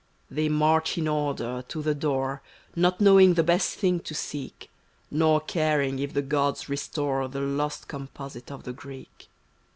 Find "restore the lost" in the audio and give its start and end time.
6.67-7.87